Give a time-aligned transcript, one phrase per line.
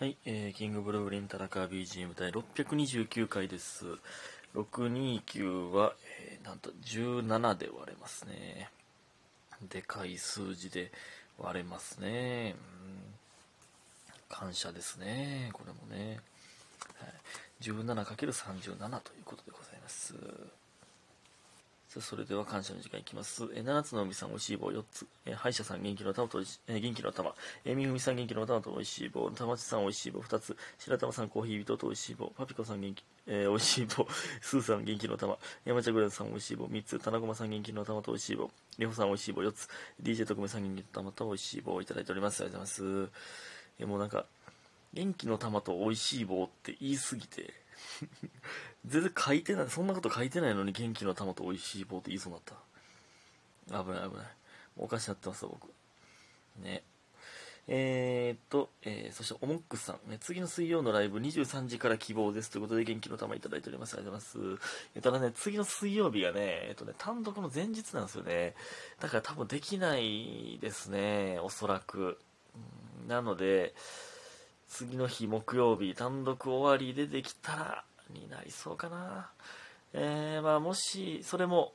[0.00, 3.84] はい、えー、キングブルーリン田中 BGM 第629回です。
[4.54, 5.92] 629は、
[6.22, 8.70] えーなんと17で割れますね。
[9.68, 10.90] でかい数字で
[11.38, 12.54] 割れますね。
[12.56, 16.18] うん感謝ですね、これもね。
[16.98, 17.12] はい、
[17.62, 20.14] 17×37 ということでございます。
[21.90, 23.42] さあそれでは感謝の時間いきます。
[23.52, 25.08] えー、7つの海さんおいしい棒4つ。
[25.26, 27.34] えー、歯医者さん元気の玉とおいし、えー元気の玉。
[27.64, 29.28] えー、みふみさん元気の玉とおいしい棒。
[29.32, 30.56] たまちさんおいしい棒2つ。
[30.78, 32.32] 白玉さんコーヒー人とおいしい棒。
[32.36, 34.06] パピコさん元気、えー、おいしい棒。
[34.40, 35.36] スーさん元気の玉。
[35.64, 36.98] 山茶グラスさんおいしい棒3つ。
[37.00, 38.52] 田中さん元気の玉とおいしい棒。
[38.78, 39.68] りほさんおいしい棒4つ。
[40.00, 42.44] DJ 特命さん元気の玉とおいしい棒をいただいております。
[42.44, 43.12] ありがとうございます。
[43.80, 44.26] えーもうなんか、
[44.94, 47.54] 元気の玉とおいしい棒って言いすぎて、
[48.86, 52.40] 全然書いてない、そんなこと書いてないのに元気の玉と美味しい棒って言いそうに
[53.70, 53.84] なった。
[53.84, 54.26] 危ない危ない。
[54.76, 55.70] おかしなってますよ、僕。
[56.64, 56.82] ね。
[57.68, 63.94] えー、っと、えー、そして、おもっくさん、ね、次の水曜のライブ23時から希望ですということで元気の玉いただいております。
[63.94, 64.58] ありがとうございま
[64.96, 65.00] す。
[65.02, 68.54] ただね、次の水曜日がね、えっとね、単独の前日なんですよね。
[68.98, 72.18] だから多分できないですね、おそらく。
[73.06, 73.74] なので、
[74.70, 79.30] 次の日木曜日単独終わりでできたらになりそうかな。
[79.92, 81.74] えー、まあもしそれも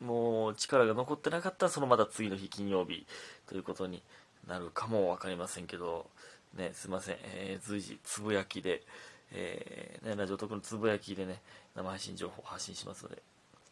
[0.00, 3.04] もう力が残ってなかったらそのまた次の日金曜日
[3.46, 4.02] ということに
[4.46, 6.08] なるかも分かりませんけど。
[6.56, 8.82] ねすいません、えー随時つぶやきで、
[9.32, 11.40] えーね、ラジオ特のつぶやきでね
[11.76, 13.22] 生配信情報を発信しますので。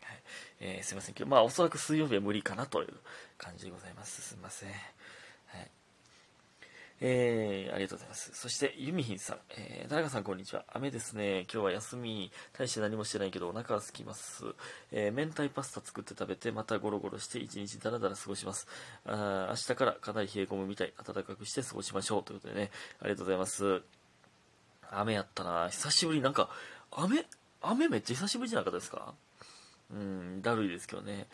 [0.03, 0.23] はい。
[0.61, 2.95] えーすいませんけど、まあ、おそらく水曜日は無理かなという
[3.36, 4.23] 感じでございます。
[4.23, 4.70] すいません。
[7.00, 8.32] えー、ありがとうございます。
[8.34, 9.38] そして、ユミヒンさん。
[9.50, 10.64] えー、田中さん、こんにちは。
[10.72, 11.42] 雨ですね。
[11.42, 12.32] 今日は休み。
[12.52, 14.44] 大して何もしてないけど、お腹は空きます。
[14.90, 18.66] えー、明太パスタ作って食べて、またゴロゴロして、一日ダラダラ過ごします。
[19.05, 20.92] あー明日からかなり冷え込むみたい。
[20.96, 22.24] 暖かくして過ごしましょう。
[22.24, 23.83] ということでね、ありがとうございます。
[24.90, 26.20] 雨やったな久しぶり。
[26.20, 26.50] なんか、
[26.90, 27.27] 雨、
[27.62, 29.14] 雨めっちゃ久しぶりじゃなかったですか？
[29.92, 31.28] うん、だるいですけどね。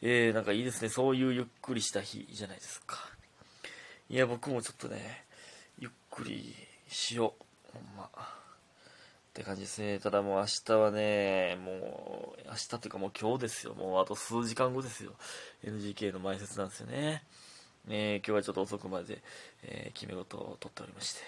[0.00, 0.88] えー、なんかいいですね。
[0.88, 3.07] そういうゆっくりした日じゃないですか。
[4.10, 5.26] いや、僕もちょっとね、
[5.78, 6.54] ゆっくり
[6.88, 7.44] しよう。
[7.74, 8.04] ほんま。
[8.04, 8.08] っ
[9.34, 9.98] て感じですね。
[9.98, 13.74] ただもう明日はね、もう、明日というかもう今日ですよ。
[13.74, 15.12] もうあと数時間後ですよ。
[15.62, 17.22] NGK の前説なんですよね。
[17.86, 19.20] ね今日はちょっと遅くまで、
[19.64, 21.20] えー決め事を取っておりまして。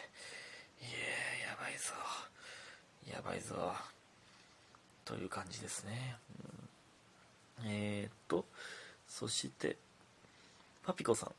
[0.81, 1.93] いややばいぞ。
[3.13, 3.75] やばいぞ。
[5.05, 6.17] という感じですね。
[7.63, 8.47] うんえー、っと、
[9.07, 9.77] そして、
[10.83, 11.33] パピコさん。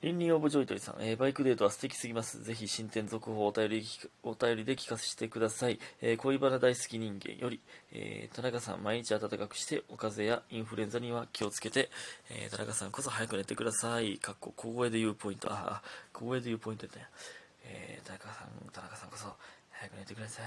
[0.00, 2.40] リンリンオブジョイトリさん、えーバイクデートは素敵すぎます。
[2.44, 3.84] ぜひ進展続報をお便り
[4.22, 5.80] お便りで聞かせてください。
[6.00, 7.58] えー恋バナ大好き人間より、
[7.90, 11.90] えー田中さん、毎日暖かくして、お風邪やインフルエンザには気をつけて、
[12.30, 14.18] えー田中さんこそ早く寝てください。
[14.18, 15.52] かっこ小声で言うポイント。
[15.52, 15.82] あ、あ
[16.12, 17.04] 小声で言うポイントだね。
[17.64, 19.34] えー田中さん、田中さんこそ
[19.72, 20.44] 早く寝てください。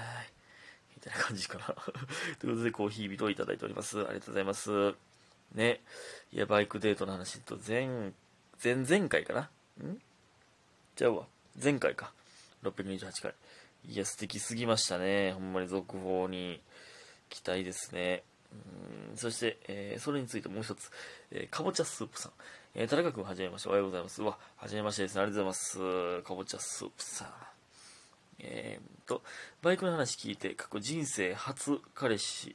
[0.96, 1.66] みたいな感じかな。
[2.40, 3.98] ということで、コーヒー人をいただいております。
[3.98, 4.94] ありがとうございます。
[5.54, 5.82] ね。
[6.32, 8.12] いや、バイクデートの話と、前、
[8.62, 9.40] 前々回かな？
[9.84, 9.98] ん？
[10.94, 11.26] ちゃうわ。
[11.62, 12.12] 前回か。
[12.62, 13.34] 628回。
[13.88, 15.32] いや、素敵すぎましたね。
[15.32, 16.60] ほんまに続報に
[17.28, 18.22] 期待ですね。
[18.52, 20.90] うんそして、えーそれについてもう一つ、
[21.30, 22.32] えーかぼちゃスープさん。
[22.74, 24.22] えー田中君はじめまして、おはようございます。
[24.22, 25.22] うわ、はじめましてですね。
[25.22, 26.22] ありがとうございます。
[26.22, 27.28] かぼちゃスープさん。
[28.38, 29.22] えー、と、
[29.62, 32.54] バイクの話聞いて、過去人生初彼氏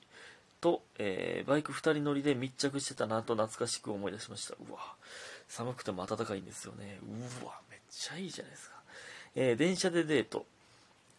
[0.61, 4.55] と、えーバイク2人乗りで密着してたなと懐かしく思い出しました。
[4.69, 4.79] うわ、
[5.47, 6.99] 寒くても暖かいんですよね。
[7.41, 8.75] うわ、めっちゃいいじゃないですか。
[9.35, 10.45] えー電車でデート。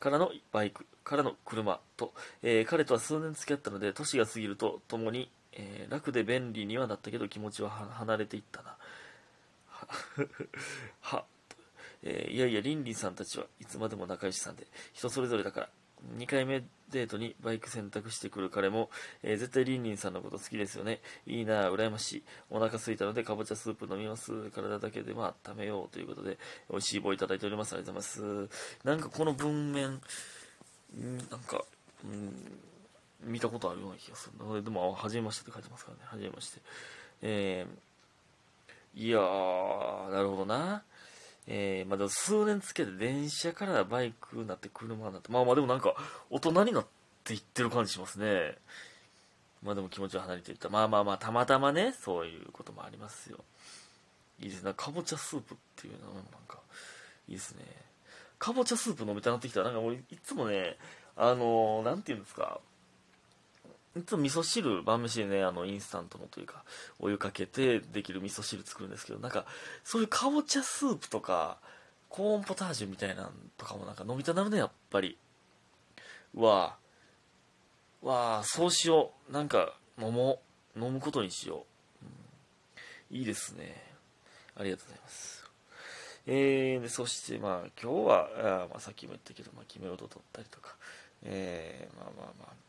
[0.00, 2.12] からのバイク、からの車と、
[2.42, 8.76] えー彼とは数年付き合ったので、年が過ぎるとともに、えー楽で便利にはなったけど気持ちはは離れていったな。
[9.68, 9.88] は、
[11.00, 11.24] は、
[12.02, 15.68] えーいやいや、リンリンさんたちはいつまでも仲良しさんで、人それぞれだから、
[16.18, 18.90] 2回目デートにバイク選択してくる彼も、
[19.22, 21.00] えー絶対リンリンさんのこと好きですよね。
[21.26, 22.22] いいなぁ、羨ましい。
[22.50, 24.50] お腹空いたので、かぼちゃスープ飲みます。
[24.50, 26.38] 体だけでも温めようということで、
[26.70, 27.74] 美味しい棒いただいております。
[27.74, 28.84] ありがとうございます。
[28.84, 31.64] なんかこの文面、んなんか、
[32.04, 32.58] うん、
[33.22, 34.60] 見たことあるような気がするな。
[34.60, 36.02] でも、はじめましてって書いてますからね。
[36.06, 36.60] はじめまして。
[37.22, 40.82] えー、いやー、なるほどな。
[41.50, 45.94] えー、まあでも数年つけて電車からバイクになって車になって、まあまあでもなんか
[46.30, 46.86] 大人になっ
[47.24, 48.54] ていってる感じしますね。
[49.62, 50.68] まあでも気持ちは離れていった。
[50.68, 53.38] まあまあまあ、たまたまね、そういうこともありますよ。
[54.40, 54.72] いいですね。
[54.76, 56.60] かぼちゃスープっていうのもなんか、
[57.26, 57.64] いいですね。
[58.38, 60.76] かぼちゃスープ飲みたなってきたら、なんか俺いつもね、
[61.16, 62.60] あのーなんていうんですか、
[63.96, 66.64] いつも味噌汁、晩飯でね、あの、インスタントのというか、
[66.98, 69.46] お湯かけてできる味噌汁作るんですけど、なんか、
[69.82, 71.58] そういうかぼちゃスープとか、
[72.08, 75.18] コーンポタージュみたいなんとかもなんか飲みたなるねやっぱり
[76.34, 76.76] わ
[78.02, 79.32] あわあそうしよう。
[79.32, 80.40] なんか飲も
[80.76, 81.66] う飲むことにしよ
[82.02, 82.06] う、
[83.12, 83.82] うん、いいですね。
[84.56, 85.50] ありがとうございます。
[86.26, 88.28] えー、でそしてまあ今日は
[88.64, 90.76] あ、まあ、さっきも言ったけど、まあ、決め事取ったりとか。
[91.24, 92.67] えー、まあまあまあ。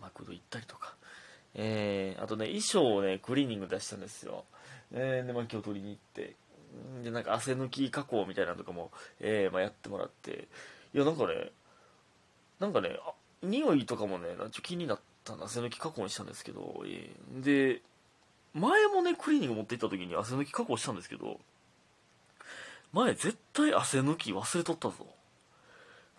[0.00, 0.94] マクド行ったりとか。
[1.54, 4.44] えー、あとね衣装をねクリーニング出したんですよ。
[4.92, 6.34] えー、でまあ今日取りに行って。
[7.04, 8.90] でなんか汗抜き加工みたいなのとかも、
[9.20, 10.48] えーまあ、やってもらって。
[10.94, 11.52] いやなんかね
[12.60, 12.98] なんかね
[13.42, 17.82] 匂いとかもねなんちょ気になったんで汗抜き加工にしたんですけど、えー、で
[18.54, 21.40] 前もねクリーニング持って行った時に汗抜き加工したんですけど。
[22.92, 24.94] 前絶対汗抜き忘れとったぞ。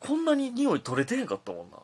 [0.01, 1.77] こんなに匂い取れてへんかったもんな。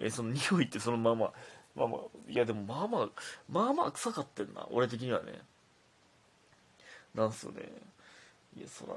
[0.00, 1.32] えー、その匂いってそのまま
[1.76, 3.08] まあまあいやでもまあまあ
[3.48, 5.40] まあまあ臭かってんな俺的にはね。
[7.14, 7.62] なんすよね。
[8.56, 8.94] いやそら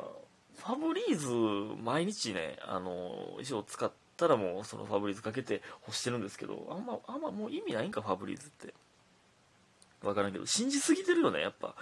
[0.55, 8.73] ファブリーズ毎日ねあの衣装使ったらもうそのファブリーズかけて干してるんですけどあんまあんまもう意味ないんかファブリーズって。
[10.01, 11.75] 分からんけど信じすぎてるよねやっぱ。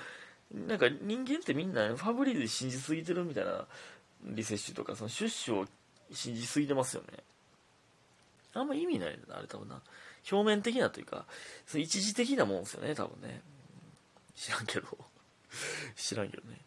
[0.53, 3.65] なんか人間ってみんなファブリーズ信じすぎてるみたいな
[4.25, 5.65] リセッシュとかそのシュッシュを
[6.11, 7.19] 信じすぎてますよね。
[8.53, 9.81] あんま意味ないなあれ多分な
[10.31, 11.25] 表面的なというか
[11.65, 13.41] そ一時的なもんですよね多分ね
[14.35, 14.87] 知らんけど
[15.95, 16.57] 知らんけどね。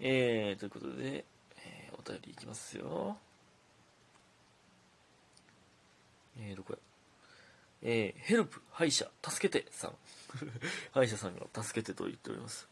[0.00, 1.24] えー、ということで、
[1.58, 3.16] えー、お便りいきますよ。
[6.38, 6.78] えー、どこや。
[7.82, 9.96] えー、ヘルプ、歯医者、助けてさん。
[10.92, 12.68] 歯医者さんが助けてと言っております。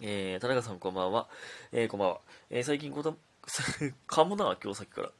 [0.00, 1.28] えー、田中さんこんばんは。
[1.72, 2.20] えー、こんばんは。
[2.50, 3.12] えー、最近こた、
[4.06, 5.12] かもな、今日さっきから。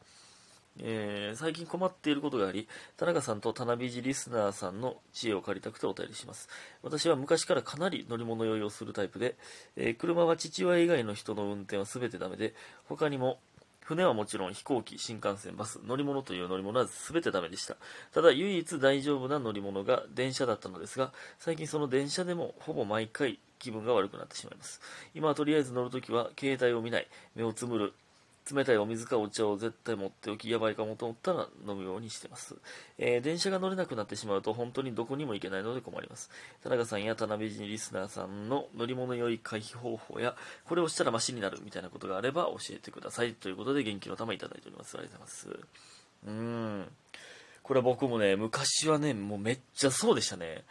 [0.80, 6.48] えー、最近困っていることがあり、田中さんと田辺寺リスナーさんの知恵を借りたくてお便りします。
[6.82, 9.36] 私は昔からかなり乗り物酔いをするタイプで、
[9.76, 12.54] えー、車は父親以外の人の運転は全てダメで、
[12.84, 13.38] 他にも
[13.88, 17.78] 船はもちろん飛行機、新幹線、バス、乗り物という乗り物は全てダメでした。
[18.12, 24.82] ただ唯一大丈夫な乗り物が電車だったのですが、最近その電車でもほぼ毎回気分が悪くなってしまいます。
[25.14, 27.94] 今はとりあえず乗るときは携帯を見ない、目をつむる、
[28.54, 32.56] 冷たいお水かお茶を絶対持っておき、やばいかもと思ったら飲むようにしてます。
[32.98, 36.30] えー、電車が乗れなくなってしまうと本当にどこにも行けないので困ります。
[36.62, 43.34] 田中さんや田辺人リスナーさんの乗り物酔い回避方法や、これをしたらマシになるみたいなことがあれば教えてください。
[43.34, 44.96] ということで元気の玉いただいております。
[44.96, 45.68] ありがとうございます。
[46.26, 46.88] うーん。
[47.62, 50.64] これは僕もね、昔はね、もうめっちゃそうでしたね。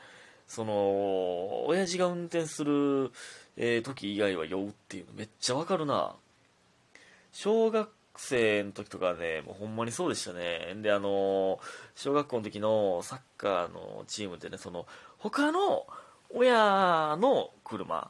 [0.47, 3.11] その、親父が運転する、
[3.55, 6.15] えー、時以外は酔うっていうのめっちゃわかるな。
[7.31, 10.75] 小学生の時とかね、もうほんまにそうでしたね。
[10.81, 11.59] で、あの、
[11.95, 14.85] 小学校の時のサッカーのチームってね、その、
[15.17, 15.85] 他の
[16.29, 18.09] 親の車、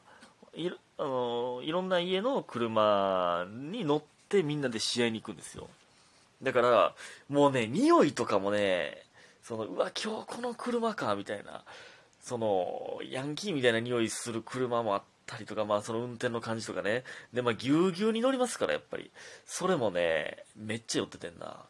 [0.55, 0.69] い
[0.99, 5.67] あのいろんな家の車に乗ってみんなで試合に行くんですよ。
[6.41, 6.95] だから、
[7.29, 9.03] もうね、匂いとかもね、
[9.43, 11.63] その、うわ、今日この車か、みたいな、
[12.21, 17.03] その、ヤンキーみたいな匂いする車もあって、ったりとか、まあその運転の感じとかね。
[17.33, 19.11] で、まあぎゅうぎゅうに乗りますから、やっぱり。
[19.45, 21.65] それもね、めっちゃ寄っててんな。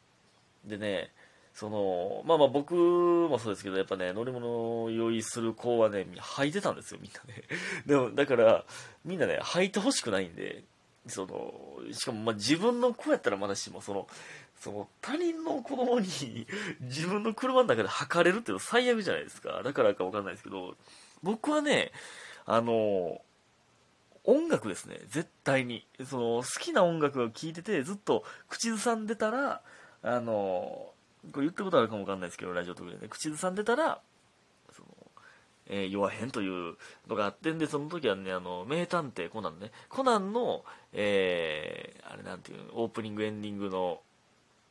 [0.65, 1.11] でね、
[1.53, 7.43] その、まあまあ僕もそうですけど、やっぱね、乗り物を用意する子はね、履いてたんですよ、みんなね。
[7.85, 8.63] でも、だから、
[9.03, 10.63] みんなね、履いてほしくないんで、
[11.07, 14.07] その、しかもまあ自分の子やったらまだしも、その、
[14.59, 16.07] その他人の子供に
[16.81, 19.61] 自分の車の中で履かれるっていうの最悪じゃないですか。
[19.63, 20.75] だからかわかんないですけど、
[21.23, 21.91] 僕はね、
[22.45, 23.21] あの、
[24.27, 25.87] 音楽ですね、絶対に。
[26.05, 29.61] その、好きな音楽を聴いてて、ずっと口ずさんでたら、
[30.03, 30.91] あの、
[31.31, 34.01] これ言ったことあるかもわかんないですけど、ラジオとかでね、口ずさんでたら、
[34.73, 34.87] その、
[35.67, 36.75] えー、弱へんという
[37.07, 44.01] のがあってんで、その時はね、あの、名探偵コナンね、コナンの、えー、あれなんていうのオープニングエンディングの、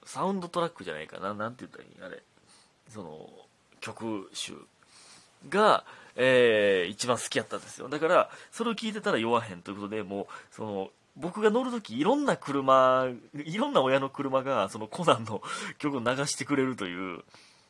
[0.05, 2.23] サウンドトラックじゃないかな、なんて言ったらいいあれ、
[2.91, 3.29] その、
[3.81, 4.55] 曲集。
[5.49, 5.85] が、
[6.17, 7.89] えー、一番好きやったんですよ。
[7.89, 15.43] だから、それを聞いてたら酔わへんということで、もう、その、僕が乗るとき、いろんな車、いろんな親の車が、そのコナンの
[15.79, 17.23] 曲を流してくれるという、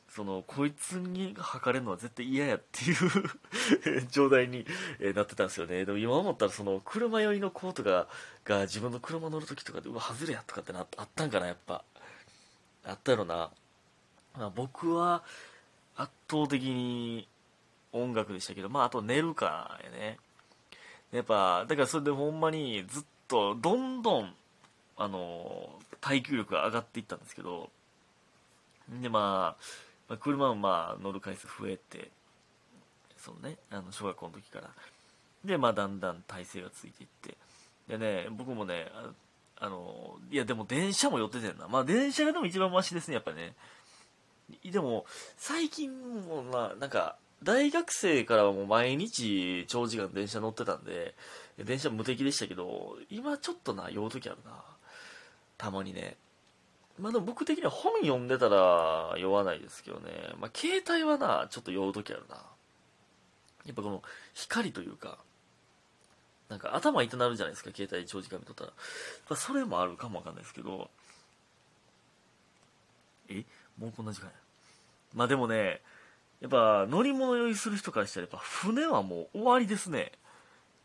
[0.09, 4.67] その、こいつに測れるのは絶対嫌やっていう 状態に
[5.15, 5.85] なってたんですよね。
[5.85, 8.09] でも今思ったら、その、車酔いの子とか
[8.45, 11.85] が自分の車乗るときとかで、うわ、外れやとかってなあったんかな、やっぱ。
[12.85, 13.51] あったやろな。
[14.37, 15.23] まあ、僕は、
[15.97, 17.29] 圧倒的に、
[17.93, 20.19] 音楽でしたけど、まあ、あと寝るかやね。
[21.13, 24.35] やっぱ、だからそれでほんまにずっと、どんどん、
[24.97, 27.71] あの、耐久力が上がっていったんですけど、
[29.01, 29.63] で、まあ、
[30.09, 32.11] まあ、車もまあ、乗る回数増えて、
[33.17, 34.71] そのね、あの、小学校の時から。
[35.45, 37.37] で、まあ、だんだん体勢がついていって、
[37.89, 38.87] でね僕もね
[39.59, 43.55] あのいやでも電車も寄っててんなまあ電車がでも一番マシですねやっぱね
[44.65, 45.91] でも最近
[46.23, 47.17] もななんか
[47.47, 51.15] 大学生からはもう毎日長時間電車乗ってたんで
[51.65, 54.53] 電車無敵でしたけど今ちょっとな酔う時あるな。
[55.57, 56.17] たまにね。
[56.99, 60.11] まあでも僕的には本読んでたら酔わないですけどね。
[60.41, 62.35] まあ携帯はなちょっと酔う時あるな。
[63.65, 64.03] やっぱこの
[64.35, 65.19] 光というか
[66.49, 68.71] なんか頭痛なるじゃないですか携帯長時間見とったら、
[69.31, 70.91] まあ、それもあるかもわかんないですけど。
[73.29, 73.45] え？
[73.79, 74.33] もうこんな時間や。
[75.15, 75.81] まあでもね
[76.41, 80.13] やっぱ乗り物酔いする人からしたらやっぱ船はもう終わりですね。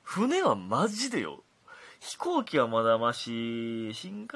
[0.04, 1.44] 船はマジでよ。
[2.00, 4.34] 飛行機はまだまし新幹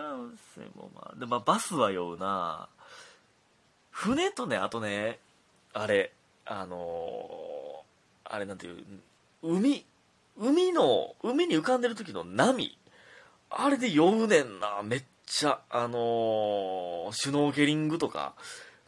[0.55, 2.67] 線もまあで、まあ、バスは酔うな。
[3.89, 5.19] 船とねあとね
[5.73, 6.11] あれ
[6.45, 8.83] あのー、あれなんていう
[9.41, 9.85] 海
[10.37, 12.77] 海の海に浮かんでる時の波。
[13.49, 14.81] あれで酔うねんな。
[14.83, 18.33] めっちゃあのー、シュノーケリングとか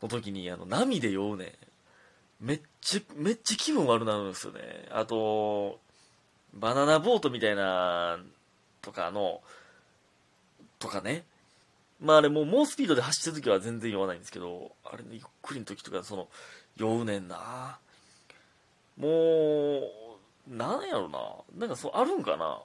[0.01, 1.49] の時にあの波で酔うねん。
[2.39, 4.61] めっちゃ、めっちゃ気分悪なるんですよね。
[4.91, 5.79] あと、
[6.53, 8.19] バナナボートみたいな、
[8.81, 9.41] とかの、
[10.79, 11.23] とかね。
[11.99, 16.27] まああれもう猛スピードで走ってる時は全然酔わないんですけど、あれね、ゆっくりの時とか、その、
[16.75, 17.79] 酔うねんな。
[18.97, 21.19] もう、なんやろな。
[21.57, 22.61] なんかそう、あるんかな。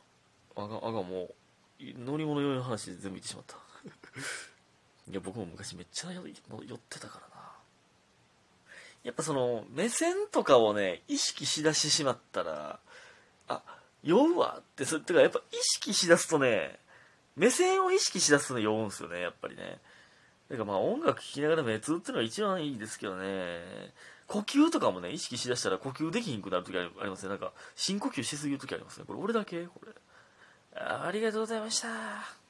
[0.57, 1.35] あが、あがもう、
[1.81, 3.57] 乗り物酔いの話で全部言ってしまった。
[5.11, 7.32] いや、僕も昔めっちゃ酔ってたからな。
[9.05, 12.79] やっぱその、目線とかをね、意識しだしてしまったら、
[13.49, 13.63] あ、
[14.03, 16.79] 酔うわって、それ、てかやっぱ意識しだすとね、
[17.37, 19.81] 目線を意識しだすとね、酔うんすよね、やっぱりね。
[20.51, 23.61] だからまあ音楽聴きながら目つぶっていうのが一番いいですけどね。
[24.27, 27.31] 呼吸とかもね、意識しだしたら呼吸できひんくなる時ありますね。
[27.31, 29.05] なんか、深呼吸しすぎる時ありますね。
[29.07, 29.65] これ俺だけ？
[29.67, 29.93] これ。
[30.75, 32.42] ありがとうございました。